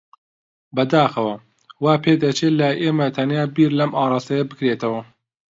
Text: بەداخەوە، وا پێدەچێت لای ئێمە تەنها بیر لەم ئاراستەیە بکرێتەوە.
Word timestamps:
بەداخەوە، 0.75 1.35
وا 1.83 1.93
پێدەچێت 2.03 2.53
لای 2.59 2.79
ئێمە 2.83 3.07
تەنها 3.15 3.43
بیر 3.55 3.71
لەم 3.79 3.91
ئاراستەیە 3.97 4.43
بکرێتەوە. 4.49 5.01